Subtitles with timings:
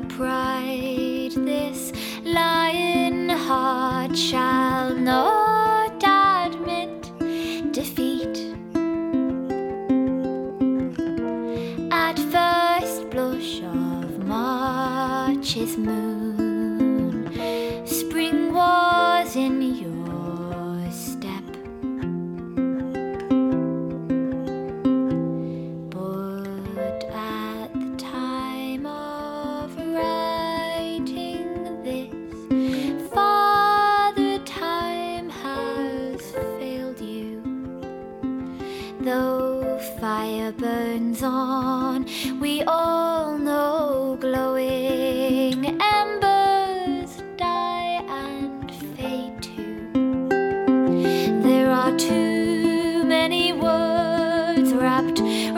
[0.00, 1.92] pride, this
[2.24, 5.37] lion heart shall not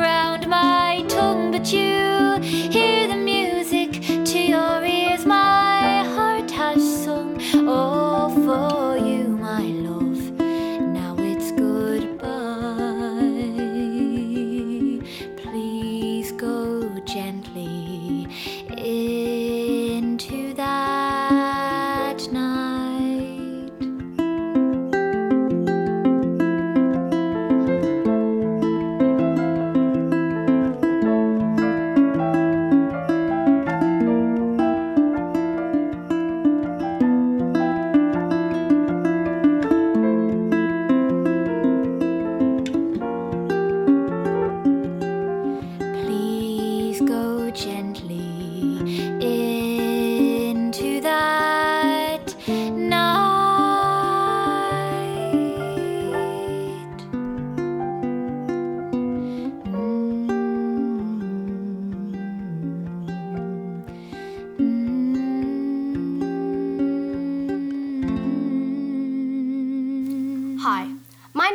[0.00, 2.09] round my tongue, but you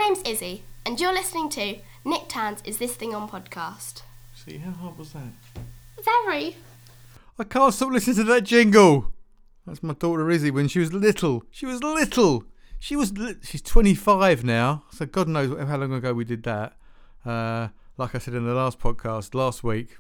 [0.07, 4.03] name's Izzy, and you're listening to Nick Tann's Is This Thing On podcast.
[4.35, 5.33] See, how hard was that?
[6.03, 6.55] Very.
[7.39, 9.11] I can't stop listening to that jingle.
[9.65, 11.43] That's my daughter Izzy when she was little.
[11.49, 12.43] She was little.
[12.77, 13.17] She was.
[13.17, 16.73] Li- she's 25 now, so God knows how long ago we did that.
[17.25, 19.97] Uh, like I said in the last podcast last week,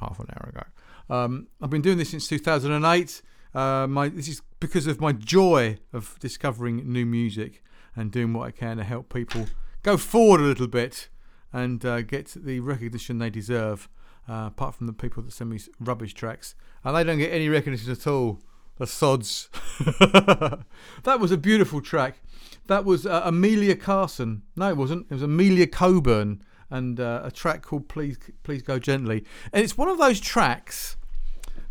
[0.00, 0.64] half an hour ago.
[1.08, 3.22] Um, I've been doing this since 2008.
[3.54, 7.62] Uh, my this is because of my joy of discovering new music
[7.96, 9.46] and doing what I can to help people
[9.82, 11.08] go forward a little bit
[11.52, 13.88] and uh, get the recognition they deserve.
[14.28, 16.54] Uh, apart from the people that send me rubbish tracks,
[16.84, 18.38] and they don't get any recognition at all.
[18.76, 19.48] The sods.
[19.98, 22.20] that was a beautiful track.
[22.68, 24.42] That was uh, Amelia Carson.
[24.54, 25.06] No, it wasn't.
[25.10, 29.76] It was Amelia Coburn, and uh, a track called "Please, Please Go Gently." And it's
[29.76, 30.96] one of those tracks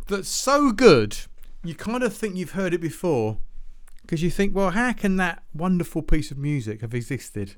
[0.10, 1.16] that's so good,
[1.64, 3.38] you kind of think you've heard it before,
[4.10, 7.58] because you think, well, how can that wonderful piece of music have existed,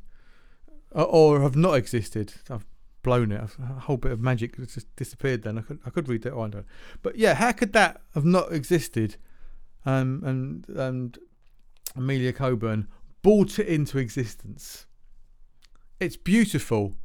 [0.92, 2.34] or, or have not existed?
[2.50, 2.66] I've
[3.04, 3.40] blown it.
[3.58, 5.44] A whole bit of magic has just disappeared.
[5.44, 6.66] Then I could I could read that one,
[7.02, 9.16] but yeah, how could that have not existed?
[9.86, 11.18] Um, and and
[11.96, 12.90] Amelia Coburn
[13.22, 14.88] brought it into existence.
[16.02, 16.98] It's beautiful.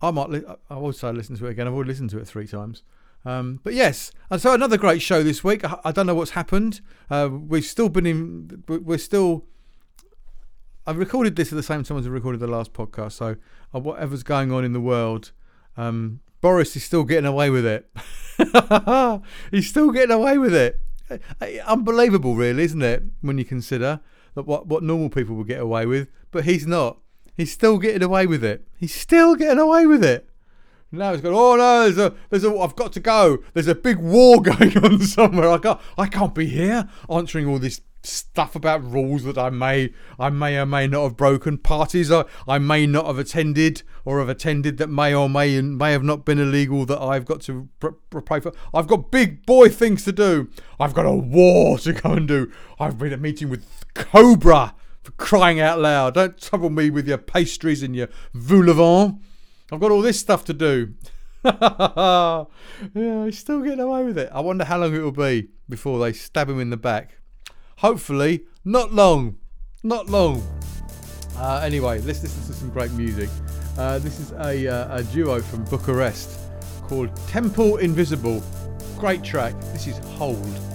[0.00, 0.30] I might.
[0.30, 1.66] Li- I say listen to it again.
[1.66, 2.84] I've already listened to it three times.
[3.24, 5.64] Um, but yes, and so another great show this week.
[5.64, 6.80] I, I don't know what's happened.
[7.10, 8.64] Uh, we've still been in.
[8.68, 9.44] we- We're still.
[10.86, 13.12] I've recorded this at the same time as I recorded the last podcast.
[13.12, 13.36] So
[13.74, 15.30] uh, whatever's going on in the world,
[15.76, 17.88] um, Boris is still getting away with it.
[19.52, 20.80] He's still getting away with it.
[21.08, 23.04] Uh, uh, Unbelievable, really, isn't it?
[23.20, 24.00] When you consider
[24.34, 26.98] that what what normal people would get away with, but he's not.
[27.36, 28.66] He's still getting away with it.
[28.76, 30.28] He's still getting away with it.
[30.94, 31.34] Now he's going.
[31.34, 31.90] Oh no!
[31.90, 32.14] There's a.
[32.28, 32.54] There's a.
[32.58, 33.38] I've got to go.
[33.54, 35.48] There's a big war going on somewhere.
[35.48, 35.80] I can't.
[35.96, 39.94] I can't be here answering all this stuff about rules that I may.
[40.18, 41.56] I may or may not have broken.
[41.56, 42.26] Parties I.
[42.46, 46.26] I may not have attended or have attended that may or may may have not
[46.26, 48.52] been illegal that I've got to pr- pr- pray for.
[48.74, 50.50] I've got big boy things to do.
[50.78, 52.52] I've got a war to go and do.
[52.78, 56.14] I've been a meeting with Cobra for crying out loud.
[56.14, 59.22] Don't trouble me with your pastries and your vol-au-vent.
[59.72, 60.92] I've got all this stuff to do.
[61.44, 62.44] yeah,
[63.24, 64.28] he's still getting away with it.
[64.30, 67.16] I wonder how long it will be before they stab him in the back.
[67.78, 69.38] Hopefully, not long.
[69.82, 70.46] Not long.
[71.38, 73.30] Uh, anyway, let's listen to some great music.
[73.78, 76.38] Uh, this is a, uh, a duo from Bucharest
[76.82, 78.44] called Temple Invisible.
[78.98, 79.58] Great track.
[79.72, 80.71] This is Hold.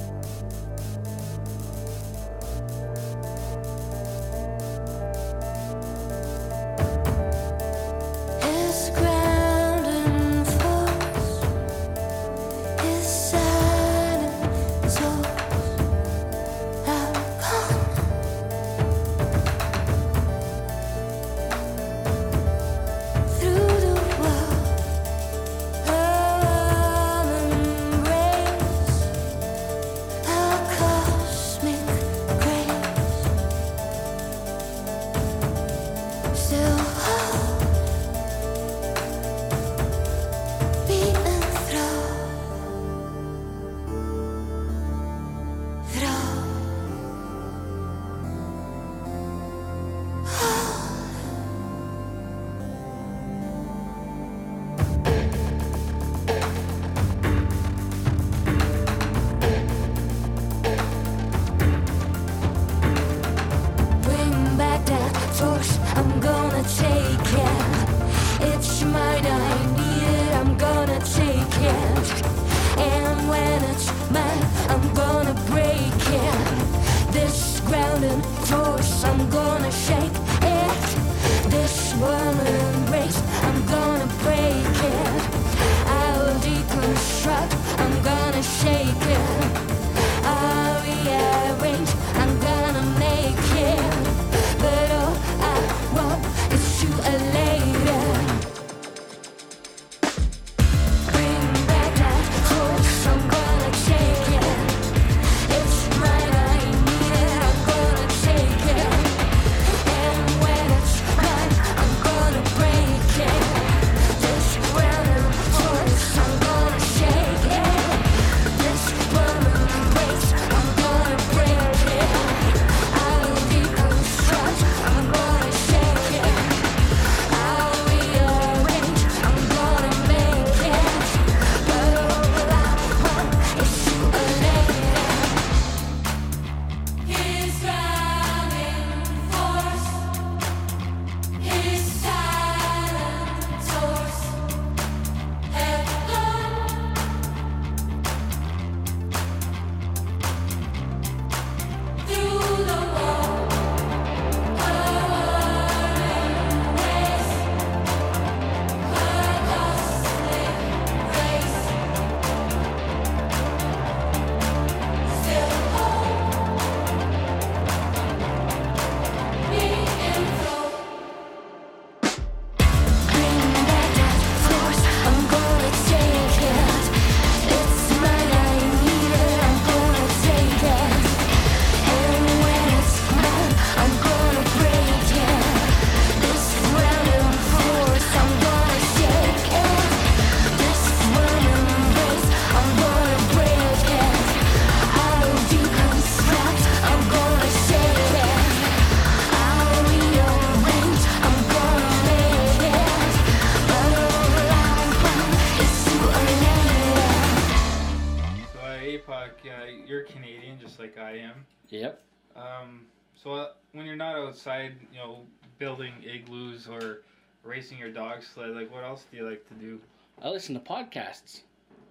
[210.08, 211.46] Canadian just like I am.
[211.70, 212.02] Yep.
[212.36, 212.86] Um,
[213.16, 215.20] so So when you're not outside, you know,
[215.60, 217.02] building igloos or
[217.44, 219.80] racing your dog sled, like what else do you like to do?
[220.22, 221.42] I listen to podcasts.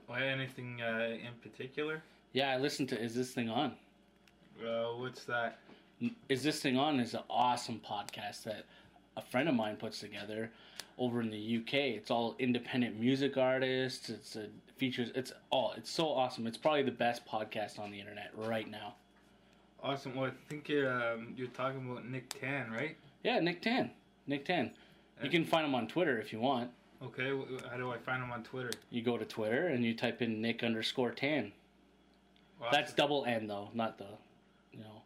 [0.08, 2.02] Or anything uh, in particular?
[2.32, 3.72] Yeah, I listen to Is This Thing On?
[4.64, 5.58] Uh, what's that?
[6.28, 8.66] Is This Thing On is an awesome podcast that
[9.16, 10.50] a friend of mine puts together
[10.98, 11.74] over in the UK.
[11.74, 14.08] It's all independent music artists.
[14.10, 14.46] It's a
[14.76, 15.10] features.
[15.14, 15.72] It's all.
[15.76, 16.46] It's so awesome.
[16.46, 18.94] It's probably the best podcast on the internet right now.
[19.82, 20.14] Awesome.
[20.14, 22.96] Well, I think you're um, you're talking about Nick Tann, right?
[23.22, 23.90] Yeah, Nick Tann.
[24.26, 24.70] Nick Tann.
[25.22, 26.70] You can find him on Twitter if you want.
[27.02, 27.30] Okay.
[27.70, 28.70] How do I find him on Twitter?
[28.90, 31.52] You go to Twitter and you type in Nick underscore Tann.
[32.60, 34.06] Well, That's double N though, not the,
[34.72, 35.02] you know.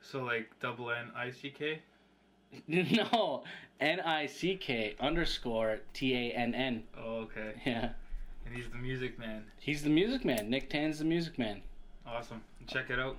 [0.00, 1.80] so like double N I C K.
[2.66, 3.44] No,
[3.80, 6.82] N I C K underscore T A N N.
[6.98, 7.54] Oh, okay.
[7.64, 7.90] Yeah,
[8.52, 9.44] And he's the music man.
[9.60, 10.50] he's the music man.
[10.50, 11.62] Nick Tann's the music man.
[12.06, 12.42] Awesome.
[12.66, 13.16] Check it out.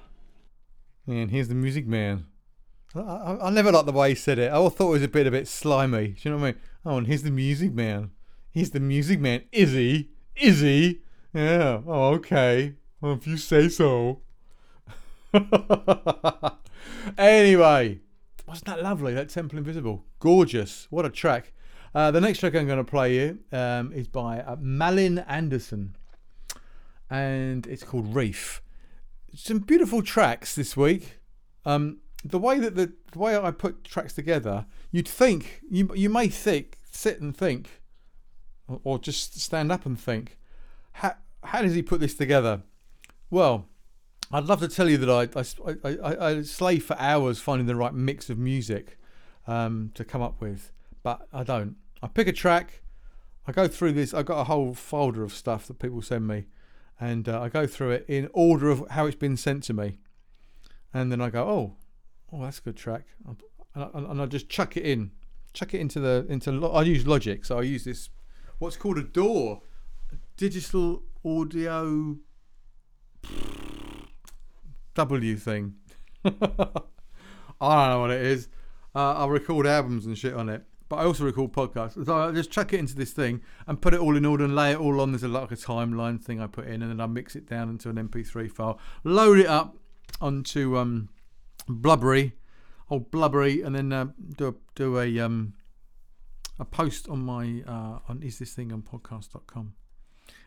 [1.07, 2.27] And here's the music man.
[2.93, 4.51] I, I, I never liked the way he said it.
[4.51, 6.09] I always thought it was a bit a bit slimy.
[6.09, 6.61] Do you know what I mean?
[6.85, 8.11] Oh, and here's the music man.
[8.51, 9.41] He's the music man.
[9.51, 10.11] Is he?
[10.35, 11.01] Is he?
[11.33, 11.81] Yeah.
[11.87, 12.75] Oh, okay.
[13.01, 14.21] Well, if you say so.
[17.17, 18.01] anyway,
[18.45, 19.15] wasn't that lovely?
[19.15, 20.85] That Temple Invisible, gorgeous.
[20.91, 21.53] What a track.
[21.95, 25.95] Uh, the next track I'm going to play you um, is by uh, Malin Anderson,
[27.09, 28.63] and it's called Reef
[29.35, 31.19] some beautiful tracks this week.
[31.65, 36.09] Um, the way that the, the way I put tracks together, you'd think you you
[36.09, 37.81] may think sit and think,
[38.67, 40.37] or, or just stand up and think,
[40.93, 42.61] how how does he put this together?
[43.29, 43.67] Well,
[44.31, 47.75] I'd love to tell you that I I, I, I slave for hours finding the
[47.75, 48.97] right mix of music
[49.47, 50.71] um, to come up with,
[51.01, 51.75] but I don't.
[52.03, 52.81] I pick a track,
[53.47, 54.13] I go through this.
[54.13, 56.45] I've got a whole folder of stuff that people send me
[56.99, 59.97] and uh, I go through it in order of how it's been sent to me,
[60.93, 61.75] and then I go, oh,
[62.31, 63.37] oh, that's a good track, and
[63.75, 65.11] I, and I just chuck it in,
[65.53, 66.65] chuck it into the into.
[66.65, 68.09] I use Logic, so I use this,
[68.59, 69.59] what's called a DAW,
[70.37, 72.17] digital audio
[74.93, 75.75] W thing.
[76.25, 76.29] I
[77.61, 78.47] don't know what it is.
[78.95, 82.05] Uh, I record albums and shit on it, but I also record podcasts.
[82.05, 84.55] So I just chuck it into this thing and put it all in order and
[84.55, 85.11] lay it all on.
[85.11, 87.69] There's a, like a timeline thing I put in, and then I mix it down
[87.69, 89.77] into an MP3 file, load it up
[90.21, 91.09] onto um,
[91.67, 92.33] Blubrry,
[92.89, 95.53] old Blubrry, and then uh, do a, do a um,
[96.59, 99.73] a post on my uh, on is this thing on podcast.com,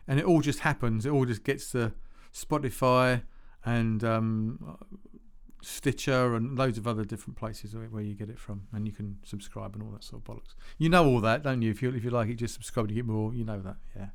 [0.07, 1.05] and it all just happens.
[1.05, 1.93] It all just gets to
[2.33, 3.23] Spotify
[3.65, 4.77] and um,
[5.61, 9.17] Stitcher and loads of other different places where you get it from, and you can
[9.23, 10.53] subscribe and all that sort of bollocks.
[10.77, 11.71] You know all that, don't you?
[11.71, 13.33] If you if you like it, just subscribe to get more.
[13.33, 14.07] You know that, yeah.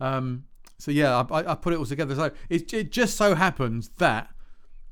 [0.00, 0.44] Um,
[0.78, 2.14] so yeah, I, I I put it all together.
[2.14, 4.30] So it, it just so happens that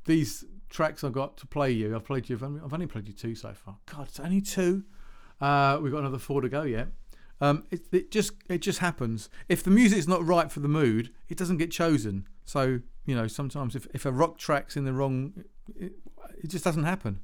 [0.05, 2.37] these tracks I've got to play you, I've played you.
[2.37, 3.77] I've only, I've only played you two so far.
[3.87, 4.85] God, it's only two.
[5.41, 6.89] Uh, we've got another four to go yet.
[7.41, 9.29] Um, it, it just it just happens.
[9.49, 12.29] If the music's not right for the mood, it doesn't get chosen.
[12.45, 15.45] So you know, sometimes if, if a rock track's in the wrong,
[15.75, 15.93] it,
[16.43, 17.21] it just doesn't happen.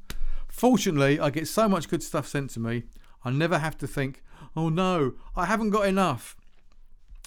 [0.49, 2.85] Fortunately, I get so much good stuff sent to me.
[3.25, 4.23] I never have to think,
[4.56, 6.37] oh no, I haven't got enough.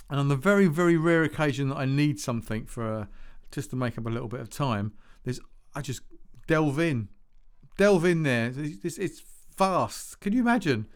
[0.10, 3.06] And on the very very rare occasion that I need something for uh,
[3.52, 4.94] just to make up a little bit of time,
[5.24, 5.40] there's
[5.74, 6.02] I just
[6.48, 7.10] delve in,
[7.78, 8.52] delve in there.
[8.56, 9.24] It's, it's, it's
[9.58, 10.20] vast.
[10.20, 10.88] Can you imagine?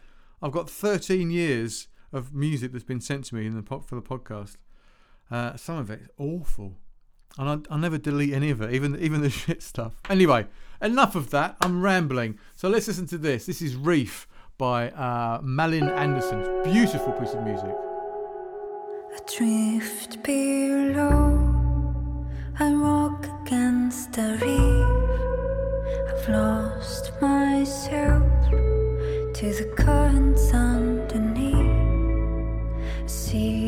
[0.41, 4.01] I've got 13 years of music that's been sent to me in the for the
[4.01, 4.55] podcast.
[5.31, 6.77] Uh, some of it is awful,
[7.37, 9.93] and I, I never delete any of it, even even the shit stuff.
[10.09, 10.47] Anyway,
[10.81, 11.57] enough of that.
[11.61, 12.39] I'm rambling.
[12.55, 13.45] So let's listen to this.
[13.45, 14.27] This is Reef
[14.57, 16.63] by uh, Malin Anderson.
[16.63, 17.73] Beautiful piece of music.
[19.17, 22.25] Adrift below,
[22.59, 22.71] I
[23.41, 25.05] against the reef.
[26.11, 31.55] I've lost myself to the currents underneath.
[33.09, 33.64] See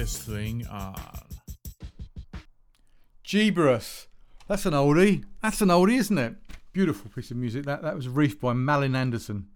[0.00, 0.94] This Thing On?
[3.22, 4.06] Jeebus.
[4.48, 5.24] That's an oldie.
[5.42, 6.36] That's an oldie, isn't it?
[6.72, 7.66] Beautiful piece of music.
[7.66, 9.48] That that was Reef by Malin Anderson.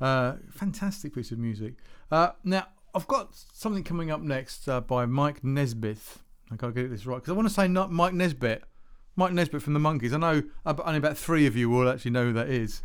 [0.00, 1.74] Uh, fantastic piece of music.
[2.08, 5.98] Uh, now I've got something coming up next uh, by Mike Nesbitt.
[6.52, 8.62] I gotta get this right because I want to say not Mike Nesbitt.
[9.16, 10.12] Mike Nesbitt from the Monkees.
[10.12, 12.82] I know only about three of you will actually know who that is,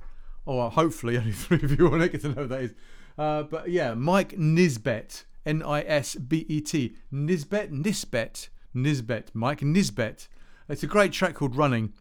[0.47, 2.73] or hopefully only three of you will get to know who that is.
[3.15, 9.61] Uh, but yeah, Mike Nisbet, N I S B E T, Nisbet, Nisbet, Nisbet, Mike
[9.61, 10.27] Nisbet.
[10.67, 11.93] It's a great track called Running.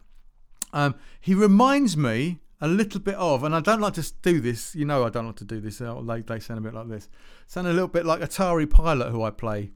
[0.73, 4.75] Um, he reminds me a little bit of, and I don't like to do this.
[4.75, 5.79] You know, I don't like to do this.
[5.81, 7.07] uh, They they sound a bit like this.
[7.47, 9.71] Sound a little bit like Atari Pilot, who I play.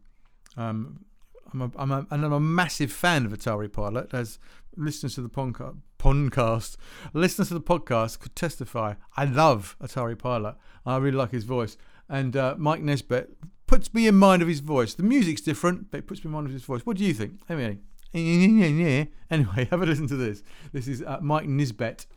[0.58, 1.06] Um,
[1.54, 4.14] I'm a, I'm a, and I'm a massive fan of Atari Pilot.
[4.14, 4.40] As
[4.76, 6.78] listeners to the podca- podcast,
[7.14, 8.96] listeners to the podcast could testify.
[9.16, 10.56] I love Atari Pilot.
[10.86, 11.78] I really like his voice.
[12.08, 13.30] And uh, Mike Nisbet
[13.70, 14.96] puts me in mind of his voice.
[14.96, 16.82] The music's different, but it puts me in mind of his voice.
[16.86, 17.40] What do you think?
[17.48, 17.78] Anyway,
[18.16, 20.42] anyway, have a listen to this.
[20.74, 22.08] This is uh, Mike Nisbet.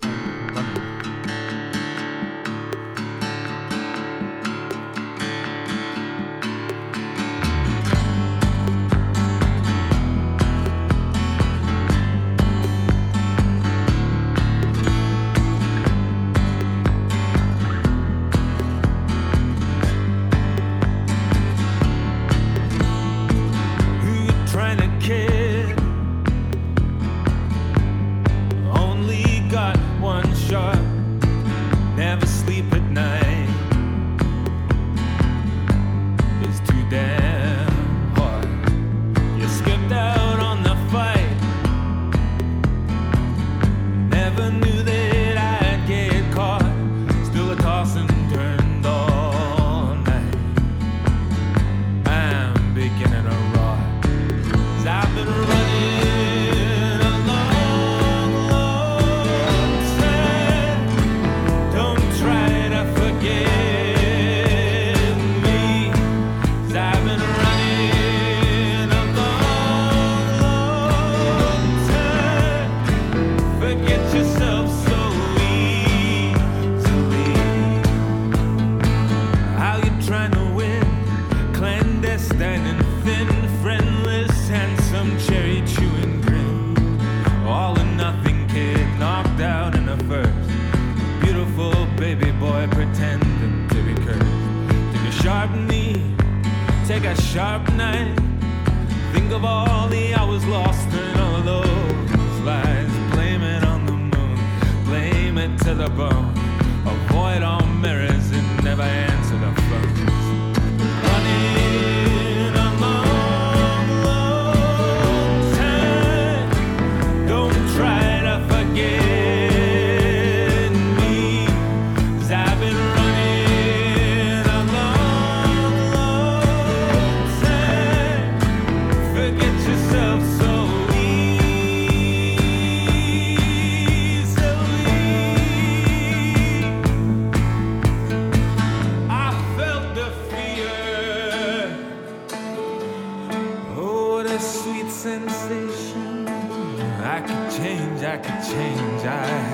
[148.12, 149.51] I could change, I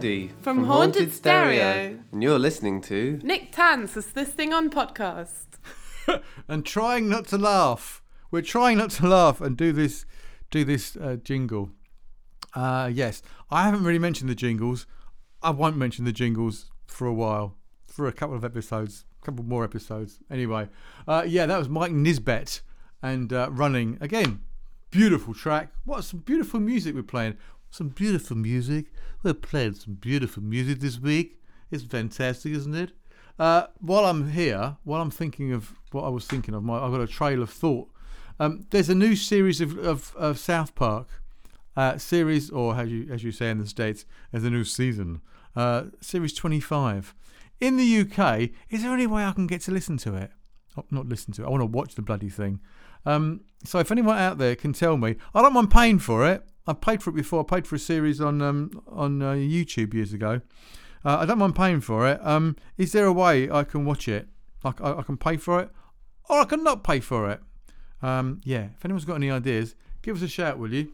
[0.00, 1.98] Andy From Haunted Stereo.
[2.10, 5.58] And you're listening to Nick Tanns is this thing on podcast.
[6.48, 8.02] and trying not to laugh.
[8.30, 10.06] We're trying not to laugh and do this,
[10.50, 11.72] do this uh, jingle.
[12.54, 14.86] Uh, yes, I haven't really mentioned the jingles.
[15.42, 19.44] I won't mention the jingles for a while, for a couple of episodes, a couple
[19.44, 20.20] more episodes.
[20.30, 20.70] Anyway,
[21.06, 22.62] uh, yeah, that was Mike Nisbet
[23.02, 24.40] and uh, running again.
[24.90, 25.74] Beautiful track.
[25.84, 27.36] What some beautiful music we're playing.
[27.68, 28.86] Some beautiful music.
[29.22, 31.42] We're playing some beautiful music this week.
[31.70, 32.92] It's fantastic, isn't it?
[33.38, 36.90] Uh, while I'm here, while I'm thinking of what I was thinking of, my, I've
[36.90, 37.90] got a trail of thought.
[38.38, 41.08] Um, there's a new series of, of, of South Park
[41.76, 45.20] uh, series, or as you as you say in the states, as a new season,
[45.54, 47.14] uh, series 25.
[47.60, 50.30] In the UK, is there any way I can get to listen to it?
[50.78, 51.46] Oh, not listen to it.
[51.46, 52.60] I want to watch the bloody thing.
[53.04, 56.42] Um, so if anyone out there can tell me, I don't mind paying for it.
[56.66, 57.40] I've paid for it before.
[57.40, 60.40] I paid for a series on um, on uh, YouTube years ago.
[61.04, 62.24] Uh, I don't mind paying for it.
[62.24, 64.28] Um, is there a way I can watch it?
[64.64, 65.70] I, I, I can pay for it,
[66.28, 67.40] or I can not pay for it.
[68.02, 68.68] Um, yeah.
[68.76, 70.92] If anyone's got any ideas, give us a shout, will you?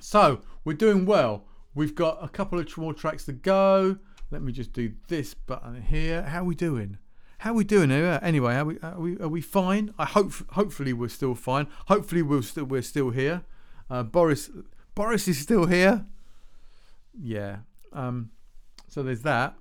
[0.00, 1.44] So we're doing well.
[1.74, 3.98] We've got a couple of more tracks to go.
[4.30, 6.22] Let me just do this button here.
[6.22, 6.98] How are we doing?
[7.38, 8.18] How are we doing here?
[8.22, 9.92] Anyway, are we are we, are we fine?
[9.98, 11.66] I hope hopefully we're still fine.
[11.88, 13.42] Hopefully we're still we're still here.
[13.90, 14.50] Uh, Boris
[14.94, 16.06] Boris is still here.
[17.20, 17.58] Yeah.
[17.92, 18.30] Um,
[18.88, 19.54] so there's that.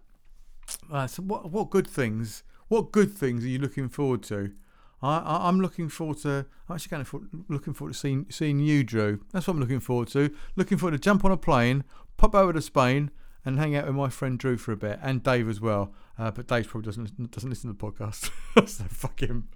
[0.91, 2.43] Uh, so what what good things?
[2.67, 4.51] What good things are you looking forward to?
[5.01, 6.45] I, I'm looking forward to.
[6.69, 9.19] I'm actually kind of looking forward to seeing seeing you, Drew.
[9.31, 10.33] That's what I'm looking forward to.
[10.55, 11.83] Looking forward to jump on a plane,
[12.17, 13.11] pop over to Spain,
[13.43, 15.93] and hang out with my friend Drew for a bit, and Dave as well.
[16.17, 18.29] Uh, but Dave probably doesn't doesn't listen to the podcast,
[18.67, 19.49] so fuck him.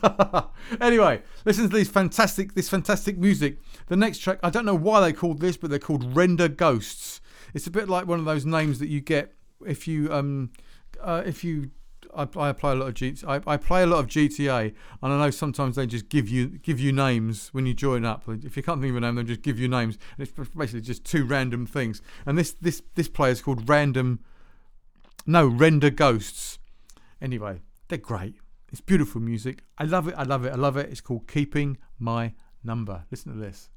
[0.80, 3.58] anyway, listen to these fantastic this fantastic music.
[3.88, 7.20] The next track, I don't know why they called this, but they're called Render Ghosts.
[7.52, 9.34] It's a bit like one of those names that you get
[9.66, 10.50] if you um
[11.00, 11.70] uh, if you
[12.14, 15.12] I, I play a lot of G, I, I play a lot of GTA, and
[15.12, 18.24] I know sometimes they just give you give you names when you join up.
[18.28, 20.82] If you can't think of a name, they just give you names, and it's basically
[20.82, 22.02] just two random things.
[22.26, 24.20] And this this this player is called Random.
[25.26, 26.58] No, Render Ghosts.
[27.20, 28.34] Anyway, they're great.
[28.70, 29.62] It's beautiful music.
[29.78, 30.14] I love it.
[30.16, 30.52] I love it.
[30.52, 30.90] I love it.
[30.90, 32.32] It's called Keeping My
[32.64, 33.04] Number.
[33.10, 33.68] Listen to this.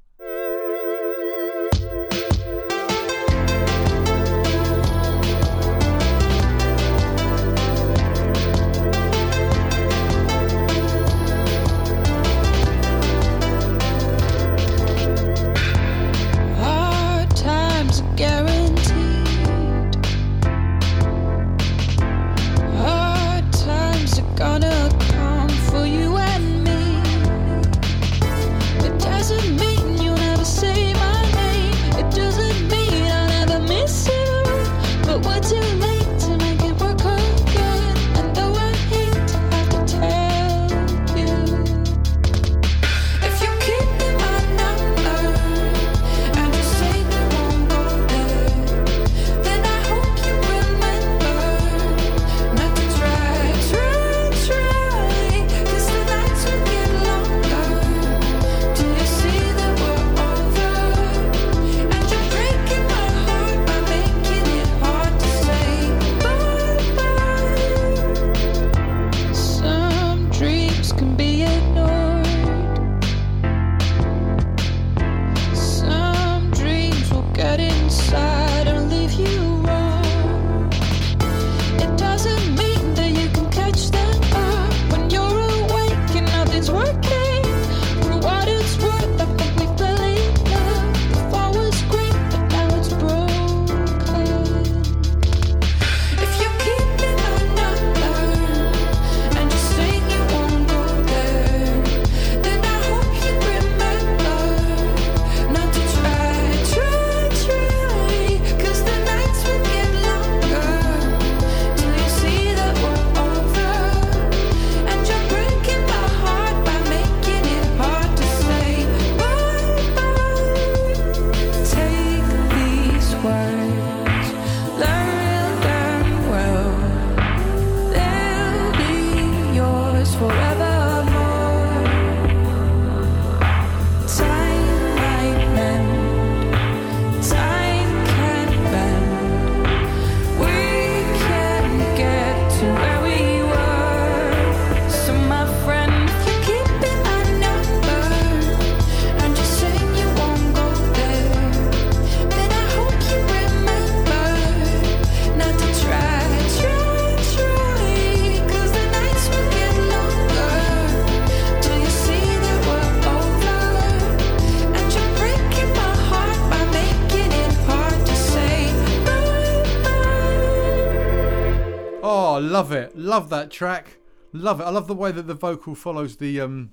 [172.35, 172.97] Oh, love it.
[172.97, 173.95] Love that track.
[174.33, 174.65] Love it.
[174.65, 176.71] I love the way that the vocal follows the um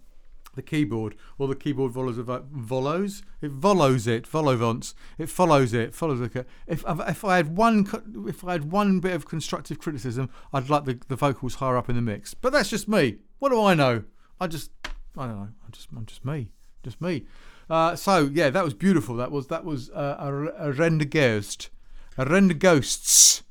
[0.57, 3.23] the keyboard, or the keyboard follows the vo- volos.
[3.41, 4.27] It follows it.
[4.27, 4.97] Vol-au-vents.
[5.19, 5.95] It follows it.
[5.95, 6.21] Follows.
[6.67, 7.87] If if I had one
[8.27, 11.89] if I had one bit of constructive criticism, I'd like the, the vocals higher up
[11.89, 12.35] in the mix.
[12.35, 13.19] But that's just me.
[13.39, 14.03] What do I know?
[14.41, 14.73] I just
[15.17, 15.49] I don't know.
[15.65, 16.51] I'm just I'm just me.
[16.83, 17.25] Just me.
[17.71, 19.15] Uh, so yeah, that was beautiful.
[19.15, 21.71] That was that was uh, a, a render ghost,
[22.19, 23.45] a render ghosts,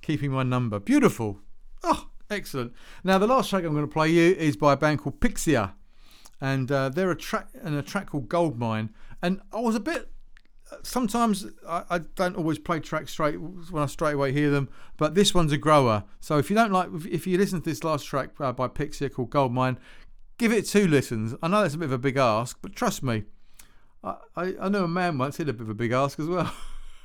[0.00, 0.80] keeping my number.
[0.80, 1.40] Beautiful.
[1.82, 2.72] Oh, excellent.
[3.04, 5.72] Now the last track I'm going to play you is by a band called Pixia,
[6.40, 8.90] and uh, they're a track and a track called Goldmine.
[9.22, 10.10] And I was a bit.
[10.84, 15.14] Sometimes I, I don't always play tracks straight when I straight away hear them, but
[15.16, 16.04] this one's a grower.
[16.20, 19.12] So if you don't like, if- you listen to this last track uh, by Pixia
[19.12, 19.78] called Goldmine,
[20.38, 21.34] give it two listens.
[21.42, 23.24] I know that's a bit of a big ask, but trust me,
[24.04, 26.28] I, I, I know a man once did a bit of a big ask as
[26.28, 26.52] well.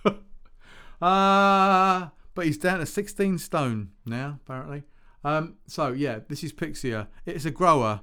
[1.02, 4.84] uh, but he's down to 16 stone now, apparently.
[5.24, 7.08] Um, so, yeah, this is Pixia.
[7.26, 8.02] It's a grower,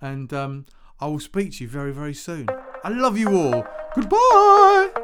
[0.00, 0.66] and um,
[0.98, 2.48] I will speak to you very, very soon.
[2.82, 3.64] I love you all.
[3.94, 5.03] Goodbye.